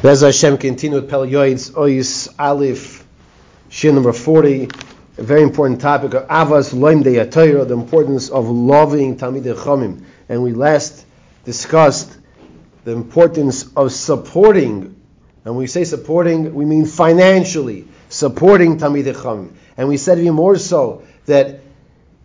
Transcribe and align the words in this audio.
Bez 0.00 0.20
Hashem 0.20 0.58
continue 0.58 1.00
with 1.00 1.10
Pele 1.10 1.28
Yoetz 1.28 1.72
Oyis 1.72 2.32
Aleph 2.38 3.04
Shir 3.68 3.90
number 3.90 4.12
40 4.12 4.68
a 5.18 5.22
very 5.24 5.42
important 5.42 5.80
topic 5.80 6.14
of 6.14 6.28
Ahavas 6.28 6.72
Lomdai 6.72 7.66
the 7.66 7.74
importance 7.74 8.28
of 8.28 8.48
loving 8.48 9.16
Talmidei 9.16 9.56
Chomim 9.56 10.04
and 10.28 10.40
we 10.44 10.52
last 10.52 11.04
discussed 11.44 12.16
the 12.84 12.92
importance 12.92 13.66
of 13.76 13.90
supporting 13.90 14.94
and 15.44 15.56
we 15.56 15.66
say 15.66 15.82
supporting 15.82 16.54
we 16.54 16.64
mean 16.64 16.86
financially 16.86 17.88
supporting 18.08 18.78
Talmidei 18.78 19.16
Chomim 19.16 19.50
and 19.76 19.88
we 19.88 19.96
said 19.96 20.20
even 20.20 20.34
more 20.34 20.56
so 20.58 21.02
that 21.26 21.58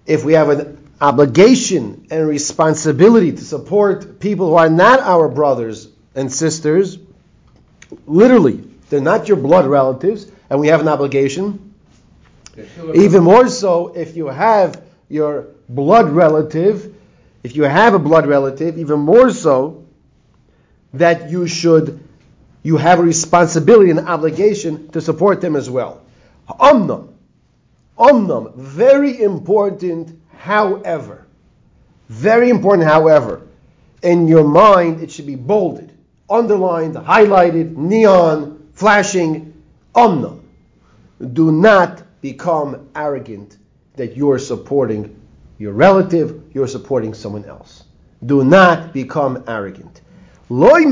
if 0.05 0.23
we 0.23 0.33
have 0.33 0.49
an 0.49 0.91
obligation 1.01 2.05
and 2.11 2.27
responsibility 2.27 3.31
to 3.31 3.43
support 3.43 4.19
people 4.19 4.49
who 4.49 4.55
are 4.57 4.69
not 4.69 4.99
our 4.99 5.27
brothers 5.27 5.87
and 6.13 6.31
sisters 6.31 6.99
literally, 8.05 8.63
they're 8.89 9.01
not 9.01 9.27
your 9.27 9.37
blood 9.37 9.65
relatives, 9.65 10.31
and 10.49 10.59
we 10.59 10.67
have 10.67 10.81
an 10.81 10.87
obligation. 10.87 11.73
Even 12.93 13.23
more 13.23 13.47
so 13.47 13.87
if 13.95 14.15
you 14.15 14.27
have 14.27 14.83
your 15.09 15.47
blood 15.69 16.09
relative, 16.09 16.95
if 17.43 17.55
you 17.55 17.63
have 17.63 17.93
a 17.93 17.99
blood 17.99 18.27
relative, 18.27 18.77
even 18.77 18.99
more 18.99 19.31
so 19.31 19.85
that 20.93 21.31
you 21.31 21.47
should, 21.47 22.03
you 22.61 22.77
have 22.77 22.99
a 22.99 23.03
responsibility 23.03 23.89
and 23.89 23.99
obligation 23.99 24.87
to 24.89 25.01
support 25.01 25.41
them 25.41 25.55
as 25.55 25.69
well. 25.69 26.01
Omnam, 26.47 27.13
omnam, 27.97 28.55
very 28.55 29.21
important, 29.21 30.19
however, 30.37 31.25
very 32.09 32.49
important, 32.49 32.87
however, 32.87 33.41
in 34.03 34.27
your 34.27 34.43
mind 34.43 35.01
it 35.01 35.09
should 35.09 35.25
be 35.25 35.35
bolded 35.35 35.92
underlined, 36.29 36.95
highlighted, 36.95 37.75
neon, 37.75 38.69
flashing, 38.73 39.53
omna. 39.93 40.39
Do 41.33 41.51
not 41.51 42.03
become 42.21 42.89
arrogant 42.95 43.57
that 43.95 44.17
you're 44.17 44.39
supporting 44.39 45.19
your 45.57 45.73
relative, 45.73 46.41
you're 46.53 46.67
supporting 46.67 47.13
someone 47.13 47.45
else. 47.45 47.83
Do 48.25 48.43
not 48.43 48.93
become 48.93 49.43
arrogant. 49.47 50.01
And 50.49 50.91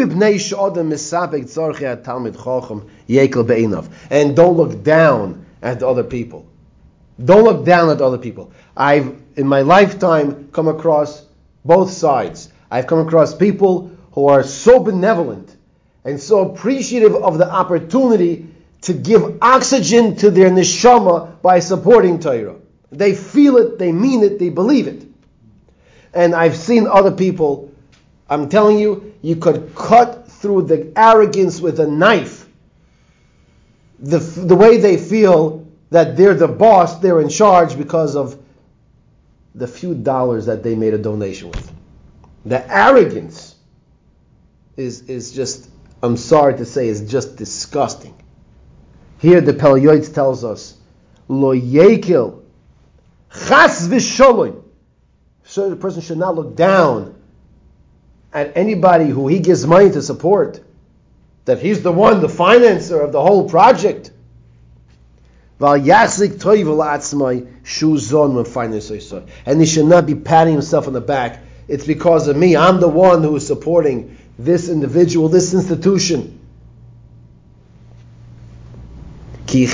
don't 4.36 4.58
look 4.58 4.84
down 4.84 5.45
at 5.61 5.84
other 5.84 6.03
people. 6.03 6.45
Don't 7.23 7.44
look 7.44 7.66
down 7.66 7.89
at 7.89 8.02
other 8.02 8.17
people. 8.17 8.52
I've, 8.75 9.16
in 9.36 9.47
my 9.47 9.61
lifetime, 9.61 10.50
come 10.52 10.67
across 10.67 11.25
both 11.66 11.91
sides. 11.91 12.52
I've 12.72 12.88
come 12.88 13.06
across 13.06 13.36
people 13.36 13.91
who 14.12 14.28
are 14.28 14.44
so 14.44 14.80
benevolent 14.80 15.56
and 16.04 16.20
so 16.20 16.52
appreciative 16.52 17.16
of 17.16 17.38
the 17.38 17.50
opportunity 17.50 18.48
to 18.81 18.94
give 18.94 19.38
oxygen 19.42 20.16
to 20.18 20.31
their 20.31 20.50
neshama 20.50 21.42
by 21.42 21.59
supporting 21.59 22.20
Torah. 22.20 22.56
They 22.92 23.16
feel 23.16 23.58
it, 23.58 23.78
they 23.78 23.92
mean 23.92 24.23
it, 24.23 24.40
they 24.40 24.50
believe 24.50 24.88
it. 24.88 25.06
And 26.14 26.36
I've 26.36 26.58
seen 26.58 26.88
other 26.88 27.12
people, 27.12 27.72
I'm 28.30 28.50
telling 28.50 28.80
you, 28.80 29.14
you 29.22 29.36
could 29.36 29.73
cut 29.76 30.28
through 30.28 30.64
the 30.64 30.92
arrogance 30.96 31.62
with 31.62 31.80
a 31.80 31.88
knife. 31.88 32.50
The, 34.00 34.18
the 34.18 34.56
way 34.56 34.78
they 34.78 34.98
feel 34.98 35.68
that 35.92 36.18
they're 36.18 36.34
the 36.34 36.48
boss, 36.48 37.00
they're 37.00 37.22
in 37.22 37.30
charge 37.30 37.78
because 37.78 38.16
of 38.16 38.38
the 39.53 39.68
few 39.68 39.94
dollars 39.94 40.48
that 40.48 40.64
they 40.64 40.75
made 40.75 40.94
a 40.94 40.98
donation 40.98 41.52
with. 41.52 41.72
The 42.46 42.68
arrogance 42.73 43.50
is, 44.77 45.09
is 45.09 45.31
just, 45.31 45.69
I'm 46.02 46.17
sorry 46.17 46.58
to 46.58 46.66
say, 46.66 46.88
is 46.88 47.09
just 47.09 47.36
disgusting. 47.36 48.16
Here 49.19 49.41
the 49.41 49.53
Pele 49.53 49.80
Yoetz 49.80 50.13
tells 50.13 50.44
us, 50.44 50.75
Lo 51.28 51.55
yekil, 51.55 52.41
chas 53.31 53.88
v'sholoi. 53.88 54.62
So 55.44 55.69
the 55.69 55.75
person 55.75 56.01
should 56.01 56.18
not 56.18 56.35
look 56.35 56.56
down 56.56 57.16
at 58.34 58.56
anybody 58.56 59.07
who 59.07 59.28
he 59.28 59.40
gives 59.40 59.66
money 59.66 59.90
to 59.91 60.01
support, 60.01 60.62
that 61.46 61.59
he's 61.59 61.84
the 61.84 61.91
one, 61.91 62.22
the 62.22 62.28
financer 62.28 63.03
of 63.03 63.12
the 63.12 63.22
whole 63.22 63.50
project. 63.50 64.12
And 65.59 65.85
he 69.59 69.66
should 69.66 69.85
not 69.85 70.06
be 70.07 70.16
patting 70.16 70.53
himself 70.53 70.88
on 70.88 70.94
the 70.94 71.01
back. 71.01 71.44
It's 71.67 71.85
because 71.85 72.28
of 72.28 72.35
me. 72.35 72.56
I'm 72.56 72.79
the 72.79 72.88
one 72.88 73.22
who 73.22 73.35
is 73.35 73.46
supporting 73.46 74.17
this 74.44 74.69
individual, 74.69 75.29
this 75.29 75.53
institution. 75.53 76.40
The 79.47 79.68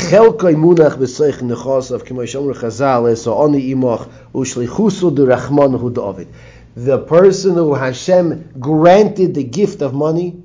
person 7.07 7.53
who 7.53 7.73
Hashem 7.73 8.49
granted 8.59 9.35
the 9.35 9.43
gift 9.43 9.81
of 9.81 9.93
money, 9.93 10.41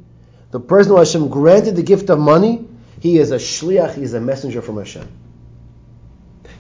the 0.51 0.61
person 0.61 0.93
who 0.93 0.99
Hashem 0.99 1.29
granted 1.29 1.77
the 1.77 1.83
gift 1.83 2.11
of 2.11 2.19
money, 2.19 2.67
he 3.01 3.19
is 3.19 3.31
a 3.31 3.37
shliach, 3.37 3.95
he 3.95 4.03
is 4.03 4.15
a 4.15 4.21
messenger 4.21 4.63
from 4.63 4.79
Hashem. 4.79 5.09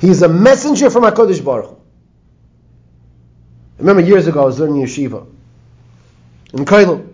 He 0.01 0.09
is 0.09 0.23
a 0.23 0.29
messenger 0.29 0.91
from 0.91 1.05
HaKadosh 1.05 1.45
Baruch 1.45 1.69
Hu. 1.69 1.77
Remember 3.79 4.03
years 4.03 4.27
ago 4.27 4.43
I 4.43 4.47
was 4.47 4.59
learning 4.59 4.83
yeshiva 4.83 5.27
in 6.55 6.65
kollel. 6.65 7.13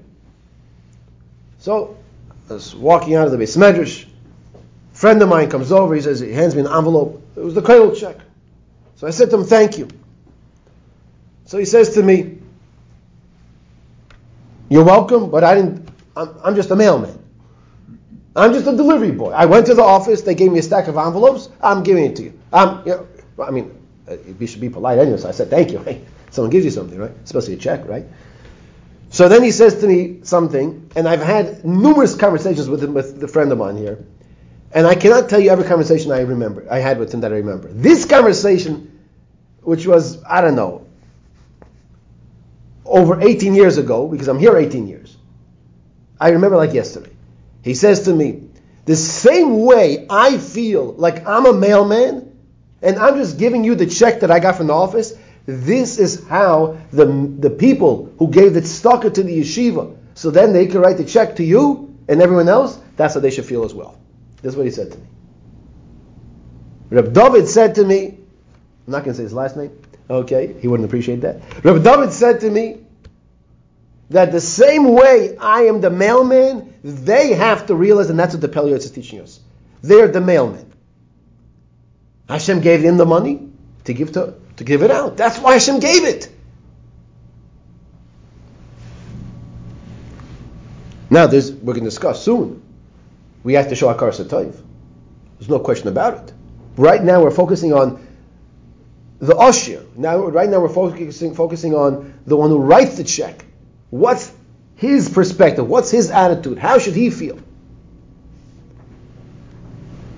So, 1.69 1.99
I 2.49 2.55
was 2.55 2.75
walking 2.75 3.15
out 3.15 3.27
of 3.27 3.31
the 3.31 3.37
beis 3.37 3.55
medrash. 3.59 4.07
A 4.07 4.97
friend 4.97 5.21
of 5.21 5.29
mine 5.29 5.51
comes 5.51 5.71
over. 5.71 5.95
He 5.95 6.01
says 6.01 6.19
he 6.19 6.33
hands 6.33 6.55
me 6.55 6.63
an 6.63 6.67
envelope. 6.67 7.23
It 7.37 7.41
was 7.41 7.53
the 7.53 7.61
kollel 7.61 7.95
check. 7.95 8.17
So 8.97 9.07
I 9.07 9.11
said 9.11 9.29
to 9.29 9.37
him, 9.37 9.45
"Thank 9.45 9.77
you." 9.77 9.87
So 11.45 11.59
he 11.59 11.67
says 11.67 11.91
to 11.97 12.03
me, 12.03 12.39
"You're 14.71 14.87
welcome, 14.87 15.31
but 15.31 15.45
I 15.45 15.57
didn't. 15.57 15.87
I'm, 16.17 16.35
I'm 16.43 16.55
just 16.55 16.71
a 16.71 16.75
mailman. 16.75 17.19
I'm 18.35 18.55
just 18.55 18.67
a 18.67 18.75
delivery 18.75 19.11
boy. 19.11 19.33
I 19.33 19.45
went 19.45 19.67
to 19.67 19.75
the 19.75 19.83
office. 19.83 20.23
They 20.23 20.35
gave 20.35 20.51
me 20.51 20.61
a 20.61 20.63
stack 20.63 20.89
of 20.89 20.97
envelopes. 20.97 21.51
I'm 21.61 21.83
giving 21.83 22.07
it 22.07 22.17
to 22.17 22.23
you. 22.23 22.33
Um, 22.51 22.83
you 22.87 22.93
know, 22.93 23.45
I 23.45 23.51
mean, 23.51 23.79
uh, 24.11 24.17
you 24.41 24.47
should 24.47 24.63
be 24.63 24.71
polite 24.71 24.99
anyway. 24.99 25.19
So 25.19 25.29
I 25.29 25.33
said, 25.33 25.51
"Thank 25.51 25.73
you." 25.73 25.81
Hey, 25.81 26.01
someone 26.31 26.51
gives 26.51 26.65
you 26.65 26.71
something, 26.71 26.99
right? 26.99 27.13
Be 27.31 27.53
a 27.53 27.57
check, 27.57 27.87
right? 27.87 28.07
So 29.19 29.29
then 29.29 29.43
he 29.43 29.51
says 29.51 29.81
to 29.81 29.89
me 29.89 30.21
something, 30.23 30.93
and 30.95 31.09
I've 31.09 31.21
had 31.21 31.65
numerous 31.65 32.15
conversations 32.15 32.69
with 32.69 32.85
him, 32.85 32.95
with 32.95 33.21
a 33.21 33.27
friend 33.27 33.51
of 33.51 33.59
mine 33.59 33.77
here, 33.77 34.07
and 34.71 34.87
I 34.87 34.95
cannot 34.95 35.29
tell 35.29 35.41
you 35.41 35.51
every 35.51 35.65
conversation 35.65 36.13
I 36.13 36.21
remember, 36.21 36.65
I 36.71 36.79
had 36.79 37.01
with 37.01 37.13
him 37.13 37.23
that 37.23 37.33
I 37.33 37.39
remember. 37.39 37.67
This 37.67 38.05
conversation, 38.05 38.97
which 39.63 39.89
was, 39.89 40.23
I 40.23 40.41
don't 40.41 40.55
know, 40.55 40.87
over 42.85 43.21
18 43.21 43.57
years 43.57 43.77
ago, 43.77 44.07
because 44.07 44.29
I'm 44.29 44.39
here 44.39 44.57
18 44.57 44.87
years, 44.87 45.17
I 46.21 46.29
remember 46.29 46.57
like 46.57 46.73
yesterday. 46.73 47.11
He 47.65 47.75
says 47.75 48.05
to 48.05 48.15
me, 48.15 48.45
the 48.85 48.95
same 48.95 49.65
way 49.65 50.07
I 50.09 50.39
feel 50.39 50.93
like 50.93 51.27
I'm 51.27 51.45
a 51.45 51.53
mailman, 51.53 52.39
and 52.83 52.97
I'm 53.01 53.17
just 53.17 53.37
giving 53.37 53.65
you 53.65 53.75
the 53.75 53.87
check 53.87 54.21
that 54.21 54.31
I 54.31 54.39
got 54.39 54.55
from 54.55 54.69
the 54.69 54.75
office, 54.75 55.13
this 55.49 55.99
is 55.99 56.27
how 56.27 56.77
the, 56.93 57.07
the 57.07 57.49
people 57.49 58.13
who 58.19 58.29
gave 58.29 58.53
the 58.53 58.61
tzedakah 58.61 59.15
to 59.15 59.23
the 59.23 59.41
yeshiva, 59.41 59.97
so 60.13 60.31
then 60.31 60.53
they 60.53 60.67
can 60.67 60.83
write 60.83 60.99
the 60.99 61.05
check 61.07 61.37
to 61.37 61.43
you 61.43 61.97
and 62.07 62.21
everyone 62.21 62.51
else, 62.51 62.79
that's 62.99 63.15
how 63.15 63.21
they 63.21 63.31
should 63.31 63.47
feel 63.47 63.65
as 63.65 63.73
well. 63.73 63.99
That's 64.43 64.57
what 64.57 64.67
he 64.67 64.71
said 64.71 64.93
to 64.93 64.99
me. 64.99 65.07
Reb 66.91 67.15
David 67.15 67.49
said 67.49 67.77
to 67.77 67.85
me, 67.85 68.09
I'm 68.09 68.93
not 68.93 69.05
going 69.05 69.13
to 69.13 69.15
say 69.15 69.23
his 69.23 69.33
last 69.33 69.57
name, 69.57 69.71
okay, 70.11 70.55
he 70.61 70.69
wouldn't 70.69 70.87
appreciate 70.87 71.23
that. 71.23 71.41
Reb 71.65 71.83
David 71.83 72.13
said 72.13 72.41
to 72.41 72.51
me 72.51 72.85
that 74.11 74.33
the 74.33 74.43
same 74.43 74.93
way 74.93 75.35
I 75.39 75.63
am 75.63 75.81
the 75.81 75.89
mailman, 75.89 76.75
they 76.85 77.33
have 77.33 77.69
to 77.69 77.75
realize, 77.75 78.11
and 78.11 78.19
that's 78.19 78.35
what 78.35 78.43
the 78.43 78.49
Pele 78.49 78.71
Yoetz 78.71 78.85
is 78.85 78.91
teaching 78.91 79.23
us. 79.23 79.41
They're 79.81 80.09
the 80.09 80.21
mailman. 80.21 80.71
Hashem 82.29 82.61
gave 82.61 82.83
them 82.83 82.99
the 82.99 83.07
money 83.07 83.49
to 83.85 83.95
give 83.95 84.13
to 84.13 84.35
to 84.59 84.65
give 84.65 84.83
it 84.83 84.91
out. 84.91 85.17
That's 85.17 85.39
why 85.39 85.55
Hashem 85.55 85.81
gave 85.81 86.05
it. 86.05 86.29
Now, 91.11 91.27
there's, 91.27 91.51
we're 91.53 91.73
going 91.73 91.85
to 91.85 91.91
discuss 91.91 92.23
soon. 92.23 92.63
We 93.43 93.55
have 93.55 93.69
to 93.71 93.75
show 93.75 93.93
hakaras 93.93 94.23
hatov. 94.23 94.61
There's 95.39 95.49
no 95.49 95.61
question 95.61 95.89
about 95.89 96.29
it. 96.29 96.35
Right 96.77 97.03
now, 97.03 97.23
we're 97.23 97.31
focusing 97.31 97.73
on 97.73 98.07
the 99.21 99.35
Oshir. 99.35 99.97
Now, 99.97 100.27
right 100.27 100.49
now, 100.49 100.61
we're 100.61 100.69
focusing, 100.69 101.35
focusing 101.35 101.75
on 101.75 102.19
the 102.27 102.37
one 102.37 102.51
who 102.51 102.59
writes 102.59 102.97
the 102.97 103.05
check. 103.05 103.45
What's 103.91 104.33
his 104.77 105.09
perspective? 105.09 105.69
What's 105.69 105.91
his 105.91 106.11
attitude? 106.11 106.59
How 106.59 106.79
should 106.79 106.95
he 106.95 107.11
feel? 107.11 107.39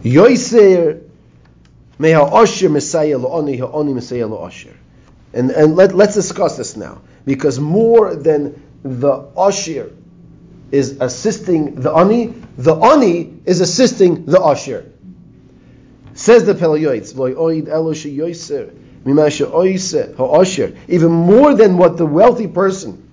Yoiser 0.02 1.09
May 2.00 2.12
ha'osher 2.12 2.70
messiah 2.70 3.18
lo'oni 3.18 3.58
ha'oni 3.58 3.92
messiah 3.92 4.26
lo'osher. 4.26 4.72
And, 5.34 5.50
and 5.50 5.76
let, 5.76 5.94
let's 5.94 6.14
discuss 6.14 6.56
this 6.56 6.74
now. 6.74 7.02
Because 7.26 7.60
more 7.60 8.14
than 8.14 8.62
the 8.82 9.18
osher 9.36 9.94
is 10.70 10.96
assisting 10.98 11.74
the 11.74 11.92
ani, 11.92 12.32
the 12.56 12.74
ani 12.74 13.34
is 13.44 13.60
assisting 13.60 14.24
the 14.24 14.38
osher. 14.38 14.90
Says 16.14 16.46
the 16.46 16.54
Pele 16.54 16.80
Yoetz, 16.80 17.12
even 20.88 21.12
more 21.12 21.54
than 21.54 21.76
what 21.76 21.98
the 21.98 22.06
wealthy 22.06 22.46
person, 22.46 23.10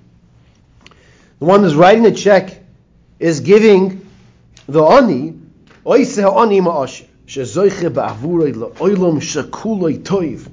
the 1.40 1.46
one 1.46 1.64
who's 1.64 1.76
writing 1.76 2.06
a 2.06 2.12
check, 2.14 2.58
is 3.20 3.42
giving 3.42 4.10
the 4.66 4.82
ani, 4.82 5.38
ani 7.28 8.96
ma'asher. 8.96 10.52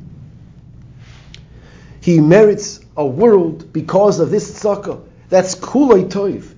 He 2.01 2.21
merits 2.21 2.81
a 2.97 3.07
world 3.07 3.73
because 3.73 4.21
of 4.21 4.31
this 4.31 4.51
tzedakah. 4.61 5.03
That's 5.31 5.55
kulay 5.55 6.09
toiv. 6.09 6.55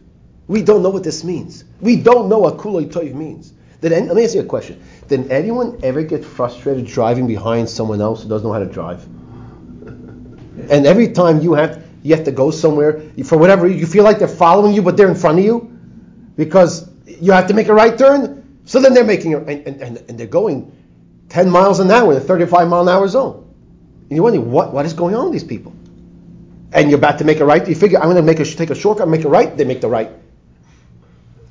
We 0.49 0.63
don't 0.63 0.83
know 0.83 0.91
what 0.91 1.05
this 1.05 1.23
means. 1.23 1.65
We 1.81 1.97
don't 1.97 2.29
know 2.29 2.39
what 2.39 2.57
kulay 2.57 2.91
toiv 2.91 3.15
means. 3.15 3.53
Did 3.81 3.93
any, 3.93 4.07
let 4.09 4.17
me 4.17 4.25
ask 4.25 4.35
you 4.35 4.41
a 4.41 4.45
question. 4.45 4.83
Did 5.07 5.31
anyone 5.31 5.79
ever 5.83 6.03
get 6.03 6.25
frustrated 6.25 6.87
driving 6.87 7.27
behind 7.27 7.69
someone 7.69 8.01
else 8.01 8.23
who 8.23 8.29
doesn't 8.29 8.47
know 8.47 8.53
how 8.53 8.59
to 8.59 8.67
drive? 8.67 9.05
and 10.71 10.87
every 10.87 11.13
time 11.13 11.41
you 11.41 11.53
have 11.53 11.85
you 12.03 12.15
have 12.15 12.25
to 12.25 12.33
go 12.33 12.51
somewhere 12.51 13.03
for 13.25 13.37
whatever 13.37 13.67
you 13.67 13.85
feel 13.85 14.05
like 14.05 14.19
they're 14.19 14.29
following 14.29 14.73
you, 14.73 14.81
but 14.81 14.97
they're 14.97 15.09
in 15.09 15.15
front 15.15 15.39
of 15.39 15.45
you 15.45 15.77
because 16.37 16.89
you 17.07 17.33
have 17.33 17.49
to 17.49 17.55
make 17.55 17.69
a 17.69 17.75
right 17.75 17.99
turn. 17.99 18.46
So 18.67 18.81
then 18.81 18.95
they're 18.95 19.05
making 19.05 19.35
a, 19.35 19.39
and, 19.39 19.81
and, 19.81 19.97
and 20.09 20.19
they're 20.19 20.27
going 20.27 20.73
10 21.29 21.49
miles 21.51 21.81
an 21.81 21.91
hour 21.91 22.13
in 22.13 22.19
a 22.19 22.21
35 22.21 22.69
mile 22.69 22.83
an 22.83 22.89
hour 22.89 23.09
zone. 23.09 23.43
And 24.03 24.11
you're 24.11 24.25
wondering 24.25 24.51
what, 24.51 24.73
what 24.73 24.85
is 24.85 24.93
going 24.93 25.15
on 25.15 25.25
with 25.25 25.33
these 25.33 25.45
people? 25.45 25.75
And 26.73 26.91
you're 26.91 26.99
about 26.99 27.19
to 27.19 27.25
make 27.25 27.41
a 27.41 27.45
right. 27.45 27.67
You 27.67 27.75
figure 27.75 27.99
I'm 27.99 28.05
going 28.05 28.17
to 28.17 28.23
make 28.23 28.41
a 28.41 28.45
take 28.45 28.71
a 28.71 28.75
shortcut, 28.75 29.09
make 29.09 29.25
a 29.25 29.29
right. 29.29 29.57
They 29.57 29.65
make 29.65 29.81
the 29.81 29.89
right. 29.89 30.11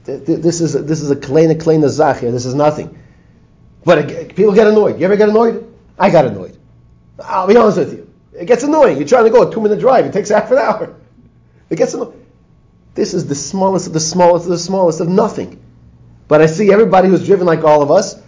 This 0.03 0.61
is 0.61 0.75
a, 0.75 0.81
this 0.81 1.01
is 1.01 1.09
a 1.09 1.15
kleina 1.15 1.55
kleina 1.55 1.85
zachia. 1.85 2.31
This 2.31 2.45
is 2.45 2.53
nothing. 2.53 3.01
But 3.83 4.35
people 4.35 4.53
get 4.53 4.67
annoyed. 4.67 4.99
You 4.99 5.05
ever 5.05 5.15
get 5.15 5.29
annoyed? 5.29 5.73
I 5.97 6.09
got 6.09 6.25
annoyed. 6.25 6.57
I'll 7.19 7.47
be 7.47 7.55
honest 7.55 7.77
with 7.77 7.93
you. 7.93 8.13
It 8.33 8.45
gets 8.45 8.63
annoying. 8.63 8.97
You're 8.97 9.07
trying 9.07 9.23
to 9.23 9.29
go 9.29 9.49
a 9.49 9.53
two 9.53 9.61
minute 9.61 9.79
drive. 9.79 10.05
It 10.05 10.13
takes 10.13 10.29
half 10.29 10.51
an 10.51 10.57
hour. 10.57 10.95
It 11.69 11.77
gets 11.77 11.93
annoying. 11.93 12.25
This 12.93 13.13
is 13.13 13.25
the 13.27 13.35
smallest 13.35 13.87
of 13.87 13.93
the 13.93 13.99
smallest 13.99 14.45
of 14.45 14.51
the 14.51 14.59
smallest 14.59 14.99
of 14.99 15.07
nothing. 15.07 15.61
But 16.27 16.41
I 16.41 16.47
see 16.47 16.71
everybody 16.71 17.07
who's 17.07 17.25
driven 17.25 17.45
like 17.45 17.63
all 17.63 17.81
of 17.81 17.91
us. 17.91 18.21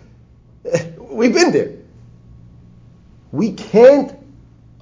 We've 1.00 1.34
been 1.34 1.52
there. 1.52 1.72
We 3.32 3.54
can't 3.54 4.14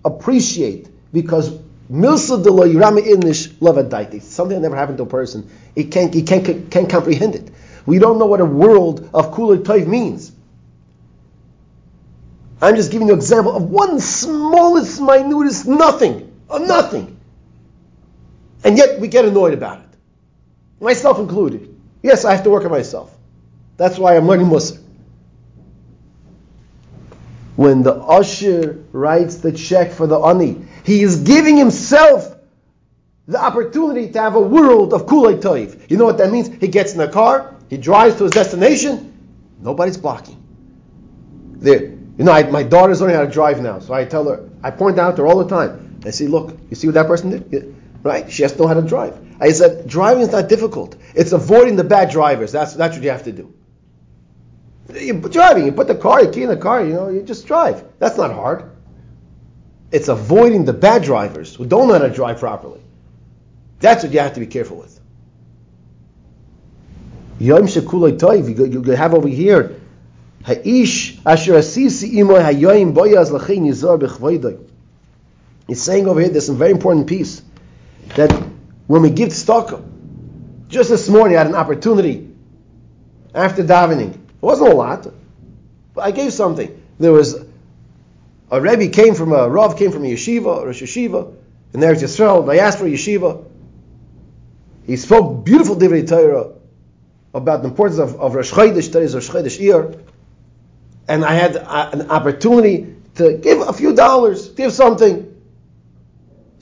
appreciate 0.03 0.89
because 1.13 1.57
milsa 1.91 2.43
de 2.43 2.51
lo 2.51 2.67
yirama 2.67 3.01
inish 3.01 3.47
lavadaiti. 3.59 4.21
Something 4.21 4.55
that 4.57 4.61
never 4.61 4.75
happened 4.75 4.97
to 4.97 5.03
a 5.03 5.07
person. 5.07 5.49
He 5.75 5.85
can't, 5.85 6.13
he 6.13 6.23
can't, 6.23 6.69
can't 6.69 6.89
comprehend 6.89 7.35
it. 7.35 7.51
We 7.85 7.99
don't 7.99 8.19
know 8.19 8.25
what 8.25 8.41
a 8.41 8.45
world 8.45 9.09
of 9.13 9.33
kula 9.33 9.57
toiv 9.57 9.87
means. 9.87 10.31
I'm 12.61 12.75
just 12.75 12.91
giving 12.91 13.07
you 13.07 13.13
an 13.13 13.19
example 13.19 13.55
of 13.55 13.63
one 13.69 13.99
smallest, 13.99 14.99
minutest 14.99 15.67
nothing, 15.67 16.33
of 16.49 16.61
nothing. 16.61 17.19
And 18.63 18.77
yet 18.77 18.99
we 18.99 19.07
get 19.07 19.25
annoyed 19.25 19.53
about 19.53 19.79
it. 19.79 19.85
Myself 20.79 21.19
included. 21.19 21.74
Yes, 22.05 22.23
I 22.23 22.35
have 22.35 22.43
to 22.43 22.51
work 22.51 22.63
on 22.63 22.69
myself. 22.69 23.17
That's 23.77 23.97
why 23.97 24.15
I'm 24.15 24.27
learning 24.27 24.45
mussar. 24.45 24.79
When 27.55 27.81
the 27.81 27.95
usher 27.95 28.85
writes 28.91 29.37
the 29.37 29.51
check 29.51 29.91
for 29.91 30.05
the 30.05 30.19
ani, 30.19 30.67
he 30.83 31.01
is 31.01 31.21
giving 31.21 31.57
himself 31.57 32.35
the 33.27 33.41
opportunity 33.41 34.11
to 34.11 34.21
have 34.21 34.35
a 34.35 34.39
world 34.39 34.93
of 34.93 35.07
kulay 35.07 35.41
toiv. 35.41 35.89
You 35.89 35.97
know 35.97 36.05
what 36.05 36.19
that 36.19 36.31
means? 36.31 36.47
He 36.47 36.67
gets 36.67 36.91
in 36.91 36.99
the 36.99 37.07
car, 37.07 37.55
he 37.71 37.77
drives 37.77 38.17
to 38.17 38.25
his 38.25 38.33
destination, 38.33 39.11
nobody's 39.59 39.97
blocking. 39.97 40.37
There, 41.53 41.85
you 41.85 42.23
know, 42.23 42.33
I, 42.33 42.43
my 42.51 42.61
daughter's 42.61 43.01
learning 43.01 43.15
how 43.15 43.25
to 43.25 43.31
drive 43.31 43.63
now, 43.63 43.79
so 43.79 43.95
I 43.95 44.05
tell 44.05 44.29
her, 44.29 44.47
I 44.61 44.69
point 44.69 44.99
out 44.99 45.15
to 45.15 45.23
her 45.23 45.27
all 45.27 45.43
the 45.43 45.49
time. 45.49 46.01
I 46.05 46.11
say, 46.11 46.27
look, 46.27 46.55
you 46.69 46.75
see 46.75 46.85
what 46.85 46.93
that 46.93 47.07
person 47.07 47.31
did? 47.31 47.75
Right? 48.03 48.31
She 48.31 48.43
has 48.43 48.51
to 48.51 48.59
know 48.59 48.67
how 48.67 48.75
to 48.75 48.83
drive. 48.83 49.24
I 49.39 49.51
said, 49.51 49.87
driving 49.87 50.23
is 50.23 50.31
not 50.31 50.49
difficult. 50.49 50.95
It's 51.13 51.31
avoiding 51.31 51.75
the 51.75 51.83
bad 51.83 52.09
drivers. 52.09 52.51
That's, 52.51 52.73
that's 52.73 52.95
what 52.95 53.03
you 53.03 53.09
have 53.11 53.23
to 53.23 53.31
do. 53.31 53.53
You're 54.93 55.19
driving, 55.19 55.65
you 55.65 55.71
put 55.71 55.87
the 55.87 55.95
car, 55.95 56.23
you 56.23 56.29
key 56.31 56.43
in 56.43 56.49
the 56.49 56.57
car, 56.57 56.85
you 56.85 56.93
know, 56.93 57.09
you 57.09 57.23
just 57.23 57.47
drive. 57.47 57.83
That's 57.99 58.17
not 58.17 58.31
hard. 58.31 58.71
It's 59.91 60.07
avoiding 60.07 60.65
the 60.65 60.73
bad 60.73 61.03
drivers 61.03 61.55
who 61.55 61.65
don't 61.65 61.87
know 61.87 61.93
how 61.93 61.99
to 61.99 62.09
drive 62.09 62.39
properly. 62.39 62.81
That's 63.79 64.03
what 64.03 64.13
you 64.13 64.19
have 64.19 64.33
to 64.33 64.39
be 64.39 64.47
careful 64.47 64.77
with. 64.77 64.99
Yom 67.39 67.63
Shekulay 67.63 68.17
Toiv, 68.17 68.73
you 68.73 68.91
have 68.91 69.13
over 69.13 69.27
here 69.27 69.81
Ha'ish 70.45 71.19
asher. 71.25 71.59
He's 75.67 75.81
saying 75.81 76.07
over 76.07 76.19
here, 76.19 76.29
there's 76.29 76.45
some 76.45 76.57
very 76.57 76.71
important 76.71 77.07
piece 77.07 77.41
that 78.15 78.29
when 78.87 79.01
we 79.01 79.09
give 79.09 79.29
tzedakah, 79.29 79.83
just 80.67 80.89
this 80.89 81.09
morning 81.09 81.37
I 81.37 81.39
had 81.39 81.47
an 81.47 81.55
opportunity 81.55 82.29
after 83.33 83.63
davening. 83.63 84.13
It 84.13 84.41
wasn't 84.41 84.71
a 84.71 84.75
lot, 84.75 85.07
but 85.93 86.01
I 86.01 86.11
gave 86.11 86.33
something. 86.33 86.83
There 86.99 87.11
was 87.11 87.35
a 88.51 88.61
Rebbe 88.61 88.87
came 88.89 89.15
from 89.15 89.31
a 89.33 89.49
Rav 89.49 89.77
came 89.77 89.91
from 89.91 90.03
a 90.03 90.07
yeshiva, 90.07 90.61
a 90.61 90.65
Rosh 90.65 90.81
Yeshiva, 90.81 91.33
in 91.73 91.79
Eretz 91.79 92.03
Yisrael. 92.03 92.49
I 92.51 92.57
asked 92.57 92.79
for 92.79 92.85
a 92.85 92.89
yeshiva. 92.89 93.43
He 94.85 94.97
spoke 94.97 95.45
beautiful 95.45 95.75
divrei 95.75 96.07
Torah 96.07 96.53
about 97.33 97.63
the 97.63 97.69
importance 97.69 97.99
of, 97.99 98.19
of 98.21 98.35
Rosh 98.35 98.51
Chodesh, 98.51 98.91
that 98.91 99.01
is 99.01 99.15
Rosh 99.15 99.29
Chodesh 99.29 99.59
Iyar 99.59 99.99
and 101.07 101.23
I 101.23 101.33
had 101.33 101.57
uh, 101.57 101.89
an 101.93 102.09
opportunity 102.09 102.95
to 103.15 103.37
give 103.37 103.61
a 103.61 103.73
few 103.73 103.95
dollars, 103.95 104.49
give 104.49 104.73
something 104.73 105.34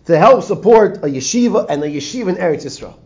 to 0.06 0.18
help 0.18 0.44
support 0.44 0.98
a 0.98 1.08
yeshiva 1.08 1.66
and 1.70 1.84
a 1.84 1.88
yeshiva 1.88 2.30
in 2.30 2.36
Eretz 2.36 2.66
Yisrael. 2.66 2.98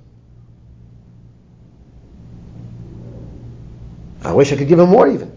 I 4.23 4.33
wish 4.33 4.51
I 4.51 4.57
could 4.57 4.67
give 4.67 4.79
him 4.79 4.89
more 4.89 5.07
even. 5.07 5.31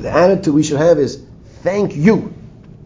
The 0.00 0.10
attitude 0.10 0.54
we 0.54 0.62
should 0.62 0.78
have 0.78 0.98
is 0.98 1.22
thank 1.62 1.94
you. 1.96 2.32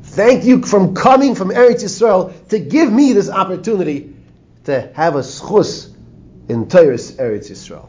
Thank 0.02 0.44
you 0.44 0.62
from 0.62 0.94
coming 0.94 1.34
from 1.34 1.50
Eretz 1.50 1.84
Yisrael 1.84 2.48
to 2.48 2.58
give 2.58 2.90
me 2.90 3.12
this 3.12 3.28
opportunity 3.28 4.16
to 4.64 4.90
have 4.94 5.14
a 5.14 5.20
schus 5.20 5.94
in 6.48 6.68
Torah's 6.68 7.12
Eretz 7.12 7.50
Yisrael. 7.50 7.88